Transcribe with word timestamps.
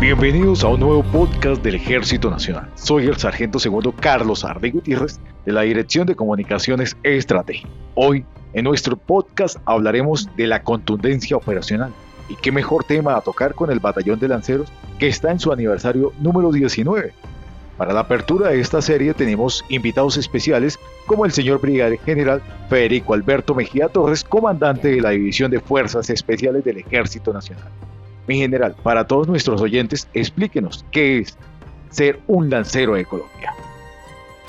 Bienvenidos 0.00 0.64
a 0.64 0.68
un 0.68 0.80
nuevo 0.80 1.02
podcast 1.02 1.62
del 1.62 1.74
Ejército 1.74 2.30
Nacional. 2.30 2.70
Soy 2.74 3.04
el 3.04 3.18
sargento 3.18 3.58
segundo 3.58 3.92
Carlos 3.92 4.46
Arde 4.46 4.70
Gutiérrez 4.70 5.20
de 5.44 5.52
la 5.52 5.60
Dirección 5.60 6.06
de 6.06 6.14
Comunicaciones 6.14 6.96
Estratégica. 7.02 7.68
Hoy, 7.96 8.24
en 8.54 8.64
nuestro 8.64 8.96
podcast, 8.96 9.58
hablaremos 9.66 10.26
de 10.38 10.46
la 10.46 10.62
contundencia 10.62 11.36
operacional. 11.36 11.92
Y 12.30 12.36
qué 12.36 12.50
mejor 12.50 12.84
tema 12.84 13.14
a 13.14 13.20
tocar 13.20 13.54
con 13.54 13.70
el 13.70 13.78
Batallón 13.78 14.18
de 14.18 14.28
Lanceros 14.28 14.72
que 14.98 15.08
está 15.08 15.32
en 15.32 15.38
su 15.38 15.52
aniversario 15.52 16.14
número 16.18 16.50
19. 16.50 17.12
Para 17.76 17.92
la 17.92 18.00
apertura 18.00 18.48
de 18.48 18.60
esta 18.60 18.80
serie 18.80 19.12
tenemos 19.12 19.66
invitados 19.68 20.16
especiales 20.16 20.78
como 21.04 21.26
el 21.26 21.32
señor 21.32 21.60
Brigadier 21.60 22.00
General 22.00 22.42
Federico 22.70 23.12
Alberto 23.12 23.54
Mejía 23.54 23.88
Torres, 23.88 24.24
comandante 24.24 24.88
de 24.88 25.02
la 25.02 25.10
División 25.10 25.50
de 25.50 25.60
Fuerzas 25.60 26.08
Especiales 26.08 26.64
del 26.64 26.78
Ejército 26.78 27.34
Nacional. 27.34 27.68
Mi 28.26 28.38
general, 28.38 28.76
para 28.82 29.06
todos 29.06 29.28
nuestros 29.28 29.60
oyentes, 29.60 30.08
explíquenos 30.14 30.84
qué 30.90 31.18
es 31.18 31.36
ser 31.90 32.20
un 32.26 32.50
lancero 32.50 32.94
de 32.94 33.04
Colombia. 33.04 33.54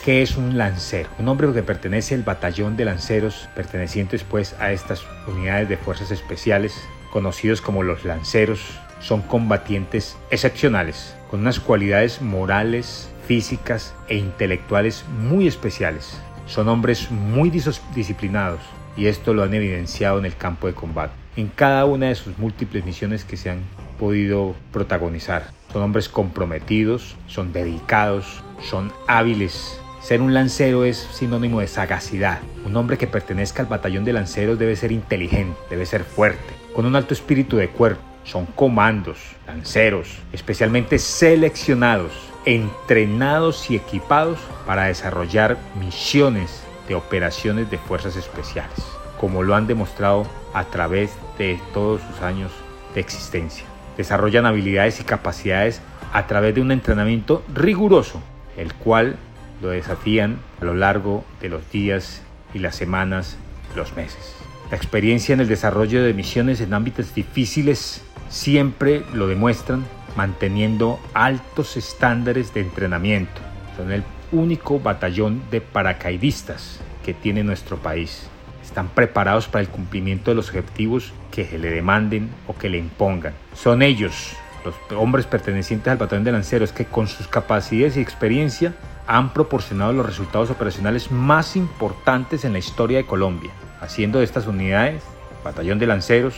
¿Qué 0.04 0.24
es 0.24 0.36
un 0.36 0.58
lancero? 0.58 1.10
Un 1.20 1.28
hombre 1.28 1.52
que 1.54 1.62
pertenece 1.62 2.16
al 2.16 2.24
batallón 2.24 2.76
de 2.76 2.86
lanceros, 2.86 3.48
pertenecientes 3.56 4.24
pues 4.24 4.56
a 4.60 4.72
estas 4.72 5.04
unidades 5.28 5.70
de 5.70 5.78
fuerzas 5.78 6.10
especiales, 6.10 6.74
conocidos 7.12 7.62
como 7.62 7.84
los 7.84 8.04
lanceros, 8.04 8.80
son 9.00 9.22
combatientes 9.22 10.18
excepcionales, 10.32 11.16
con 11.30 11.42
unas 11.42 11.60
cualidades 11.60 12.22
morales, 12.22 13.10
físicas 13.28 13.94
e 14.08 14.18
intelectuales 14.18 15.06
muy 15.20 15.48
especiales. 15.48 16.18
Son 16.48 16.68
hombres 16.68 17.12
muy 17.12 17.50
disciplinados 17.50 18.62
y 18.98 19.06
esto 19.06 19.34
lo 19.34 19.44
han 19.44 19.54
evidenciado 19.54 20.20
en 20.20 20.26
el 20.26 20.36
campo 20.36 20.68
de 20.68 20.74
combate 20.74 21.21
en 21.36 21.48
cada 21.48 21.86
una 21.86 22.08
de 22.08 22.16
sus 22.16 22.38
múltiples 22.38 22.86
misiones 22.86 23.24
que 23.24 23.38
se 23.38 23.50
han 23.50 23.62
podido 24.00 24.56
protagonizar. 24.72 25.50
Son 25.72 25.84
hombres 25.84 26.10
comprometidos, 26.10 27.16
son 27.28 27.54
dedicados, 27.54 28.44
son 28.62 28.92
hábiles. 29.08 29.80
Ser 30.02 30.22
un 30.22 30.34
lancero 30.34 30.84
es 30.84 30.98
sinónimo 30.98 31.60
de 31.60 31.68
sagacidad. 31.68 32.40
Un 32.66 32.76
hombre 32.76 32.98
que 32.98 33.08
pertenezca 33.08 33.62
al 33.62 33.70
batallón 33.70 34.04
de 34.04 34.14
lanceros 34.14 34.60
debe 34.60 34.76
ser 34.76 34.92
inteligente, 34.92 35.58
debe 35.70 35.86
ser 35.86 36.04
fuerte, 36.04 36.54
con 36.76 36.86
un 36.86 36.96
alto 36.96 37.14
espíritu 37.14 37.58
de 37.58 37.70
cuerpo. 37.70 38.02
Son 38.24 38.46
comandos, 38.46 39.18
lanceros, 39.48 40.20
especialmente 40.34 41.00
seleccionados, 41.00 42.12
entrenados 42.46 43.70
y 43.72 43.76
equipados 43.76 44.40
para 44.66 44.86
desarrollar 44.86 45.58
misiones 45.80 46.64
de 46.88 46.96
operaciones 46.96 47.72
de 47.72 47.78
fuerzas 47.78 48.16
especiales 48.16 49.02
como 49.22 49.44
lo 49.44 49.54
han 49.54 49.68
demostrado 49.68 50.26
a 50.52 50.66
través 50.66 51.12
de 51.38 51.60
todos 51.76 52.02
sus 52.02 52.22
años 52.24 52.52
de 52.96 53.02
existencia. 53.02 53.66
Desarrollan 53.96 54.48
habilidades 54.48 55.00
y 55.00 55.04
capacidades 55.04 55.80
a 56.12 56.26
través 56.26 56.56
de 56.56 56.62
un 56.62 56.72
entrenamiento 56.72 57.44
riguroso, 57.54 58.20
el 58.58 58.74
cual 58.74 59.18
lo 59.62 59.70
desafían 59.70 60.40
a 60.60 60.66
lo 60.66 60.74
largo 60.74 61.24
de 61.40 61.50
los 61.50 61.70
días 61.72 62.24
y 62.56 62.60
las 62.60 62.76
semanas, 62.76 63.38
los 63.76 63.96
meses. 63.96 64.36
La 64.72 64.78
experiencia 64.78 65.34
en 65.34 65.40
el 65.40 65.48
desarrollo 65.48 66.04
de 66.04 66.16
misiones 66.16 66.60
en 66.60 66.74
ámbitos 66.74 67.14
difíciles 67.14 68.02
siempre 68.28 69.04
lo 69.14 69.28
demuestran 69.28 69.86
manteniendo 70.16 71.00
altos 71.14 71.78
estándares 71.78 72.56
de 72.56 72.62
entrenamiento. 72.62 73.40
Son 73.78 73.92
el 73.92 74.04
único 74.32 74.80
batallón 74.80 75.44
de 75.52 75.62
paracaidistas 75.62 76.80
que 77.06 77.14
tiene 77.14 77.44
nuestro 77.44 77.78
país 77.78 78.31
están 78.72 78.88
preparados 78.88 79.50
para 79.50 79.62
el 79.62 79.68
cumplimiento 79.68 80.32
de 80.32 80.36
los 80.36 80.48
objetivos 80.48 81.12
que 81.30 81.44
se 81.44 81.60
le 81.60 81.70
demanden 81.70 82.30
o 82.48 82.58
que 82.58 82.70
le 82.70 82.78
impongan. 82.78 83.34
Son 83.54 83.82
ellos, 83.82 84.32
los 84.64 84.74
hombres 84.98 85.26
pertenecientes 85.26 85.92
al 85.92 85.98
batallón 85.98 86.24
de 86.24 86.32
lanceros, 86.32 86.72
que 86.72 86.86
con 86.86 87.10
sus 87.10 87.28
capacidades 87.28 87.98
y 87.98 88.00
experiencia 88.00 88.74
han 89.08 89.34
proporcionado 89.34 89.92
los 89.92 90.06
resultados 90.06 90.50
operacionales 90.52 91.12
más 91.12 91.58
importantes 91.58 92.46
en 92.46 92.54
la 92.54 92.60
historia 92.60 93.00
de 93.00 93.06
Colombia, 93.06 93.52
haciendo 93.82 94.20
de 94.20 94.24
estas 94.24 94.48
unidades, 94.48 95.04
batallón 95.44 95.78
de 95.78 95.88
lanceros, 95.88 96.36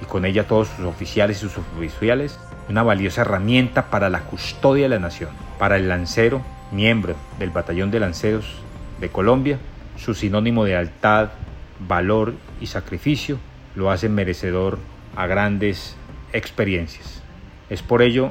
y 0.00 0.06
con 0.06 0.24
ella 0.24 0.46
todos 0.46 0.68
sus 0.68 0.86
oficiales 0.86 1.36
y 1.36 1.40
sus 1.40 1.58
oficiales, 1.76 2.40
una 2.70 2.82
valiosa 2.82 3.20
herramienta 3.20 3.90
para 3.90 4.08
la 4.08 4.20
custodia 4.20 4.84
de 4.84 4.88
la 4.88 5.00
nación. 5.00 5.28
Para 5.58 5.76
el 5.76 5.90
lancero, 5.90 6.40
miembro 6.72 7.14
del 7.38 7.50
batallón 7.50 7.90
de 7.90 8.00
lanceros 8.00 8.46
de 9.00 9.10
Colombia, 9.10 9.58
su 9.98 10.14
sinónimo 10.14 10.64
de 10.64 10.70
lealtad, 10.70 11.28
valor 11.80 12.34
y 12.60 12.66
sacrificio 12.66 13.38
lo 13.74 13.90
hacen 13.90 14.14
merecedor 14.14 14.78
a 15.16 15.26
grandes 15.26 15.96
experiencias. 16.32 17.22
Es 17.70 17.82
por 17.82 18.02
ello 18.02 18.30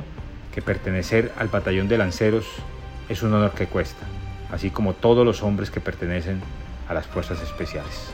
que 0.54 0.62
pertenecer 0.62 1.32
al 1.38 1.48
batallón 1.48 1.88
de 1.88 1.98
lanceros 1.98 2.46
es 3.10 3.24
un 3.24 3.34
honor 3.34 3.52
que 3.52 3.68
cuesta, 3.68 4.06
así 4.52 4.70
como 4.70 4.94
todos 4.94 5.26
los 5.26 5.44
hombres 5.44 5.72
que 5.72 5.82
pertenecen 5.82 6.42
a 6.88 6.94
las 6.94 7.08
fuerzas 7.08 7.42
especiales. 7.42 8.14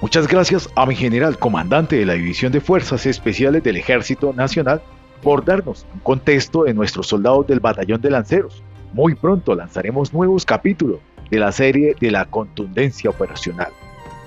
Muchas 0.00 0.26
gracias 0.26 0.68
a 0.74 0.86
mi 0.86 0.96
general 0.96 1.38
comandante 1.38 1.96
de 1.96 2.06
la 2.06 2.14
División 2.14 2.50
de 2.50 2.60
Fuerzas 2.60 3.06
Especiales 3.06 3.62
del 3.62 3.76
Ejército 3.76 4.32
Nacional 4.32 4.82
por 5.22 5.44
darnos 5.44 5.86
un 5.94 6.00
contexto 6.00 6.64
de 6.64 6.74
nuestros 6.74 7.06
soldados 7.06 7.46
del 7.46 7.60
batallón 7.60 8.00
de 8.00 8.10
lanceros. 8.10 8.62
Muy 8.92 9.14
pronto 9.14 9.54
lanzaremos 9.54 10.12
nuevos 10.12 10.44
capítulos 10.44 10.98
de 11.30 11.38
la 11.38 11.52
serie 11.52 11.94
de 12.00 12.10
la 12.10 12.24
contundencia 12.24 13.10
operacional. 13.10 13.72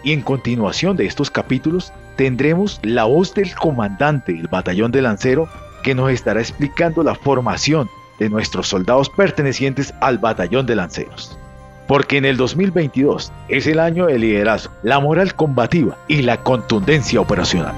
Y 0.06 0.14
en 0.14 0.22
continuación 0.22 0.96
de 0.96 1.08
estos 1.08 1.32
capítulos 1.32 1.92
tendremos 2.16 2.80
la 2.84 3.06
voz 3.06 3.34
del 3.34 3.54
comandante 3.56 4.34
del 4.34 4.48
batallón 4.48 4.92
de 4.92 5.02
lancero 5.02 5.50
que 5.84 5.96
nos 5.96 6.12
estará 6.12 6.40
explicando 6.40 7.04
la 7.04 7.16
formación 7.16 7.90
de 8.20 8.30
nuestros 8.30 8.68
soldados 8.68 9.10
pertenecientes 9.10 9.96
al 10.02 10.20
batallón 10.20 10.68
de 10.68 10.76
lanceros. 10.76 11.38
Porque 11.88 12.18
en 12.18 12.26
el 12.26 12.38
2022 12.38 13.32
es 13.50 13.66
el 13.66 13.80
año 13.80 14.06
de 14.06 14.20
liderazgo, 14.20 14.74
la 14.84 15.00
moral 15.00 15.34
combativa 15.34 15.98
y 16.08 16.22
la 16.22 16.38
contundencia 16.38 17.20
operacional. 17.20 17.74